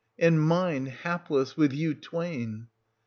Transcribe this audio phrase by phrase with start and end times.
[0.17, 2.69] And mine, hapless, with you twain.